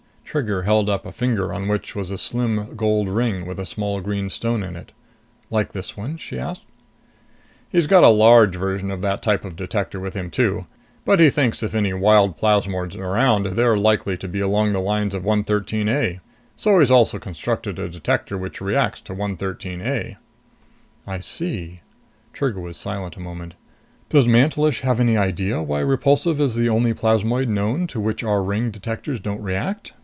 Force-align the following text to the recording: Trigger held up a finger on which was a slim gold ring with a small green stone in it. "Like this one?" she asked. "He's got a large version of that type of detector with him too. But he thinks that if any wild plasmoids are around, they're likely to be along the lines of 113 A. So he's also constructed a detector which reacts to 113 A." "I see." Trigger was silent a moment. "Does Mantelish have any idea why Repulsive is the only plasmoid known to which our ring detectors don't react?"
Trigger 0.23 0.61
held 0.63 0.89
up 0.89 1.05
a 1.05 1.11
finger 1.11 1.51
on 1.53 1.67
which 1.67 1.93
was 1.93 2.09
a 2.09 2.17
slim 2.17 2.73
gold 2.77 3.09
ring 3.09 3.45
with 3.45 3.59
a 3.59 3.65
small 3.65 3.99
green 3.99 4.29
stone 4.29 4.63
in 4.63 4.77
it. 4.77 4.93
"Like 5.49 5.73
this 5.73 5.97
one?" 5.97 6.15
she 6.15 6.39
asked. 6.39 6.61
"He's 7.69 7.85
got 7.85 8.05
a 8.05 8.07
large 8.07 8.55
version 8.55 8.91
of 8.91 9.01
that 9.01 9.21
type 9.21 9.43
of 9.43 9.57
detector 9.57 9.99
with 9.99 10.13
him 10.13 10.29
too. 10.29 10.67
But 11.03 11.19
he 11.19 11.29
thinks 11.29 11.59
that 11.59 11.65
if 11.65 11.75
any 11.75 11.91
wild 11.91 12.37
plasmoids 12.37 12.95
are 12.95 13.03
around, 13.03 13.45
they're 13.47 13.75
likely 13.75 14.15
to 14.19 14.27
be 14.29 14.39
along 14.39 14.71
the 14.71 14.79
lines 14.79 15.13
of 15.13 15.25
113 15.25 15.89
A. 15.89 16.21
So 16.55 16.79
he's 16.79 16.89
also 16.89 17.19
constructed 17.19 17.77
a 17.77 17.89
detector 17.89 18.37
which 18.37 18.61
reacts 18.61 19.01
to 19.01 19.13
113 19.13 19.81
A." 19.81 20.15
"I 21.05 21.19
see." 21.19 21.81
Trigger 22.31 22.61
was 22.61 22.77
silent 22.77 23.17
a 23.17 23.19
moment. 23.19 23.55
"Does 24.07 24.27
Mantelish 24.29 24.79
have 24.79 25.01
any 25.01 25.17
idea 25.17 25.61
why 25.61 25.81
Repulsive 25.81 26.39
is 26.39 26.55
the 26.55 26.69
only 26.69 26.93
plasmoid 26.93 27.49
known 27.49 27.85
to 27.87 27.99
which 27.99 28.23
our 28.23 28.41
ring 28.41 28.71
detectors 28.71 29.19
don't 29.19 29.41
react?" 29.43 29.91